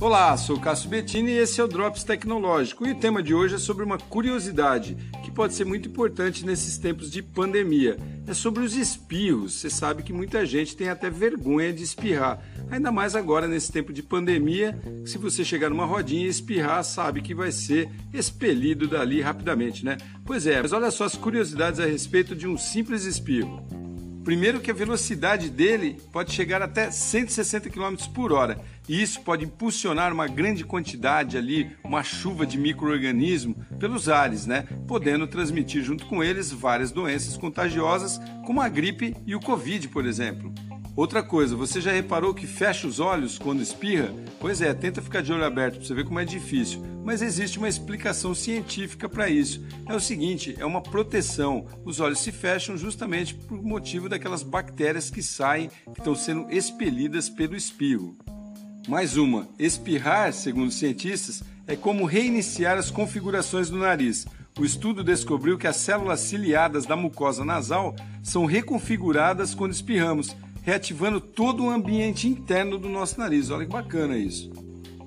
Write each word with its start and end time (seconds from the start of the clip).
Olá, 0.00 0.36
sou 0.36 0.56
o 0.56 0.60
Cássio 0.60 0.88
Bettini 0.88 1.32
e 1.32 1.38
esse 1.38 1.60
é 1.60 1.64
o 1.64 1.66
Drops 1.66 2.04
Tecnológico. 2.04 2.86
E 2.86 2.92
o 2.92 2.94
tema 2.94 3.20
de 3.20 3.34
hoje 3.34 3.56
é 3.56 3.58
sobre 3.58 3.84
uma 3.84 3.98
curiosidade 3.98 4.96
que 5.24 5.30
pode 5.30 5.54
ser 5.54 5.64
muito 5.64 5.88
importante 5.88 6.46
nesses 6.46 6.78
tempos 6.78 7.10
de 7.10 7.20
pandemia. 7.20 7.96
É 8.24 8.32
sobre 8.32 8.62
os 8.62 8.76
espirros. 8.76 9.54
Você 9.54 9.68
sabe 9.68 10.04
que 10.04 10.12
muita 10.12 10.46
gente 10.46 10.76
tem 10.76 10.88
até 10.88 11.10
vergonha 11.10 11.72
de 11.72 11.82
espirrar. 11.82 12.40
Ainda 12.70 12.92
mais 12.92 13.16
agora 13.16 13.48
nesse 13.48 13.72
tempo 13.72 13.92
de 13.92 14.04
pandemia, 14.04 14.80
se 15.04 15.18
você 15.18 15.44
chegar 15.44 15.68
numa 15.68 15.84
rodinha 15.84 16.26
e 16.26 16.28
espirrar, 16.28 16.84
sabe 16.84 17.20
que 17.20 17.34
vai 17.34 17.50
ser 17.50 17.90
expelido 18.14 18.86
dali 18.86 19.20
rapidamente, 19.20 19.84
né? 19.84 19.96
Pois 20.24 20.46
é, 20.46 20.62
mas 20.62 20.72
olha 20.72 20.92
só 20.92 21.06
as 21.06 21.16
curiosidades 21.16 21.80
a 21.80 21.86
respeito 21.86 22.36
de 22.36 22.46
um 22.46 22.56
simples 22.56 23.04
espirro. 23.04 23.77
Primeiro 24.28 24.60
que 24.60 24.70
a 24.70 24.74
velocidade 24.74 25.48
dele 25.48 25.96
pode 26.12 26.34
chegar 26.34 26.60
até 26.60 26.90
160 26.90 27.70
km 27.70 27.96
por 28.14 28.30
hora. 28.30 28.60
E 28.86 29.00
isso 29.00 29.22
pode 29.22 29.46
impulsionar 29.46 30.12
uma 30.12 30.28
grande 30.28 30.64
quantidade 30.64 31.38
ali, 31.38 31.70
uma 31.82 32.02
chuva 32.02 32.44
de 32.44 32.58
micro-organismos 32.58 33.56
pelos 33.78 34.06
ares, 34.06 34.44
né? 34.44 34.68
Podendo 34.86 35.26
transmitir 35.26 35.82
junto 35.82 36.04
com 36.04 36.22
eles 36.22 36.52
várias 36.52 36.92
doenças 36.92 37.38
contagiosas, 37.38 38.20
como 38.44 38.60
a 38.60 38.68
gripe 38.68 39.16
e 39.26 39.34
o 39.34 39.40
Covid, 39.40 39.88
por 39.88 40.04
exemplo. 40.04 40.52
Outra 40.98 41.22
coisa, 41.22 41.54
você 41.54 41.80
já 41.80 41.92
reparou 41.92 42.34
que 42.34 42.44
fecha 42.44 42.84
os 42.84 42.98
olhos 42.98 43.38
quando 43.38 43.62
espirra? 43.62 44.12
Pois 44.40 44.60
é, 44.60 44.74
tenta 44.74 45.00
ficar 45.00 45.22
de 45.22 45.32
olho 45.32 45.44
aberto 45.44 45.76
para 45.76 45.86
você 45.86 45.94
ver 45.94 46.04
como 46.04 46.18
é 46.18 46.24
difícil. 46.24 46.82
Mas 47.04 47.22
existe 47.22 47.56
uma 47.56 47.68
explicação 47.68 48.34
científica 48.34 49.08
para 49.08 49.28
isso. 49.28 49.64
É 49.88 49.94
o 49.94 50.00
seguinte, 50.00 50.56
é 50.58 50.66
uma 50.66 50.82
proteção. 50.82 51.68
Os 51.84 52.00
olhos 52.00 52.18
se 52.18 52.32
fecham 52.32 52.76
justamente 52.76 53.32
por 53.32 53.62
motivo 53.62 54.08
daquelas 54.08 54.42
bactérias 54.42 55.08
que 55.08 55.22
saem, 55.22 55.70
que 55.94 56.00
estão 56.00 56.16
sendo 56.16 56.50
expelidas 56.50 57.28
pelo 57.28 57.54
espirro. 57.54 58.18
Mais 58.88 59.16
uma, 59.16 59.48
espirrar, 59.56 60.32
segundo 60.32 60.72
cientistas, 60.72 61.44
é 61.68 61.76
como 61.76 62.06
reiniciar 62.06 62.76
as 62.76 62.90
configurações 62.90 63.70
do 63.70 63.78
nariz. 63.78 64.26
O 64.58 64.64
estudo 64.64 65.04
descobriu 65.04 65.56
que 65.56 65.68
as 65.68 65.76
células 65.76 66.18
ciliadas 66.18 66.84
da 66.84 66.96
mucosa 66.96 67.44
nasal 67.44 67.94
são 68.24 68.44
reconfiguradas 68.44 69.54
quando 69.54 69.70
espirramos 69.70 70.34
reativando 70.68 71.18
todo 71.18 71.64
o 71.64 71.70
ambiente 71.70 72.28
interno 72.28 72.76
do 72.76 72.90
nosso 72.90 73.18
nariz. 73.18 73.48
Olha 73.48 73.64
que 73.64 73.72
bacana 73.72 74.18
isso. 74.18 74.50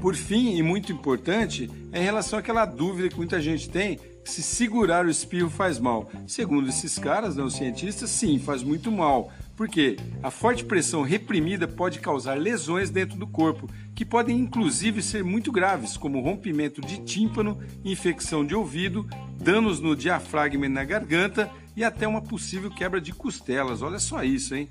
Por 0.00 0.14
fim, 0.14 0.56
e 0.56 0.62
muito 0.62 0.90
importante, 0.90 1.70
é 1.92 2.00
em 2.00 2.02
relação 2.02 2.38
àquela 2.38 2.64
dúvida 2.64 3.10
que 3.10 3.18
muita 3.18 3.38
gente 3.38 3.68
tem 3.68 4.00
se 4.24 4.42
segurar 4.42 5.04
o 5.04 5.10
espirro 5.10 5.50
faz 5.50 5.78
mal. 5.78 6.10
Segundo 6.26 6.70
esses 6.70 6.98
caras, 6.98 7.36
não, 7.36 7.44
né, 7.44 7.50
cientistas, 7.50 8.08
sim, 8.08 8.38
faz 8.38 8.62
muito 8.62 8.90
mal. 8.90 9.30
Porque 9.54 9.98
a 10.22 10.30
forte 10.30 10.64
pressão 10.64 11.02
reprimida 11.02 11.68
pode 11.68 12.00
causar 12.00 12.38
lesões 12.38 12.88
dentro 12.88 13.18
do 13.18 13.26
corpo, 13.26 13.68
que 13.94 14.06
podem 14.06 14.38
inclusive 14.38 15.02
ser 15.02 15.22
muito 15.22 15.52
graves, 15.52 15.98
como 15.98 16.22
rompimento 16.22 16.80
de 16.80 17.02
tímpano, 17.02 17.60
infecção 17.84 18.42
de 18.42 18.54
ouvido, 18.54 19.06
danos 19.38 19.80
no 19.80 19.94
diafragma 19.94 20.64
e 20.64 20.70
na 20.70 20.82
garganta 20.82 21.50
e 21.76 21.84
até 21.84 22.08
uma 22.08 22.22
possível 22.22 22.70
quebra 22.70 23.02
de 23.02 23.12
costelas. 23.12 23.82
Olha 23.82 23.98
só 23.98 24.24
isso, 24.24 24.54
hein? 24.54 24.70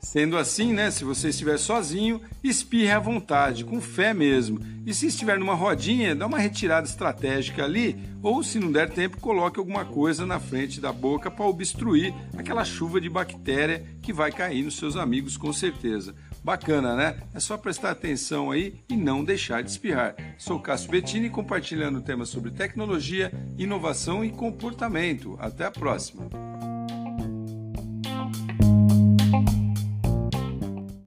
Sendo 0.00 0.36
assim, 0.36 0.72
né, 0.72 0.90
se 0.90 1.04
você 1.04 1.30
estiver 1.30 1.58
sozinho, 1.58 2.20
espirre 2.42 2.92
à 2.92 2.98
vontade, 2.98 3.64
com 3.64 3.80
fé 3.80 4.14
mesmo. 4.14 4.60
E 4.86 4.94
se 4.94 5.06
estiver 5.06 5.38
numa 5.38 5.54
rodinha, 5.54 6.14
dá 6.14 6.26
uma 6.26 6.38
retirada 6.38 6.86
estratégica 6.86 7.64
ali, 7.64 7.98
ou 8.22 8.42
se 8.42 8.58
não 8.58 8.70
der 8.70 8.90
tempo, 8.90 9.20
coloque 9.20 9.58
alguma 9.58 9.84
coisa 9.84 10.24
na 10.24 10.38
frente 10.38 10.80
da 10.80 10.92
boca 10.92 11.30
para 11.30 11.44
obstruir 11.44 12.14
aquela 12.36 12.64
chuva 12.64 13.00
de 13.00 13.08
bactéria 13.08 13.84
que 14.00 14.12
vai 14.12 14.30
cair 14.30 14.62
nos 14.62 14.76
seus 14.76 14.96
amigos 14.96 15.36
com 15.36 15.52
certeza. 15.52 16.14
Bacana, 16.44 16.94
né? 16.94 17.16
É 17.34 17.40
só 17.40 17.58
prestar 17.58 17.90
atenção 17.90 18.52
aí 18.52 18.80
e 18.88 18.96
não 18.96 19.24
deixar 19.24 19.64
de 19.64 19.70
espirrar. 19.70 20.14
Sou 20.38 20.60
Cássio 20.60 20.88
Bettini 20.88 21.28
compartilhando 21.28 22.00
temas 22.00 22.28
sobre 22.28 22.52
tecnologia, 22.52 23.32
inovação 23.58 24.24
e 24.24 24.30
comportamento. 24.30 25.36
Até 25.40 25.64
a 25.64 25.70
próxima. 25.72 26.45